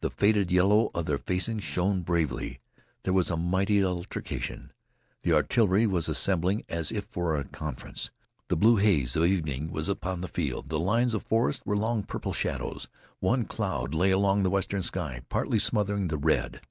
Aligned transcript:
The 0.00 0.10
faded 0.10 0.50
yellow 0.50 0.90
of 0.92 1.06
their 1.06 1.18
facings 1.18 1.62
shone 1.62 2.02
bravely. 2.02 2.58
There 3.04 3.12
was 3.12 3.30
a 3.30 3.36
mighty 3.36 3.84
altercation. 3.84 4.72
The 5.22 5.34
artillery 5.34 5.86
were 5.86 6.00
assembling 6.00 6.64
as 6.68 6.90
if 6.90 7.04
for 7.04 7.36
a 7.36 7.44
conference. 7.44 8.10
The 8.48 8.56
blue 8.56 8.74
haze 8.78 9.14
of 9.14 9.24
evening 9.24 9.70
was 9.70 9.88
upon 9.88 10.20
the 10.20 10.26
field. 10.26 10.68
The 10.68 10.80
lines 10.80 11.14
of 11.14 11.22
forest 11.22 11.62
were 11.64 11.76
long 11.76 12.02
purple 12.02 12.32
shadows. 12.32 12.88
One 13.20 13.44
cloud 13.44 13.94
lay 13.94 14.10
along 14.10 14.42
the 14.42 14.50
western 14.50 14.82
sky 14.82 15.22
partly 15.28 15.60
smothering 15.60 16.08
the 16.08 16.18
red. 16.18 16.62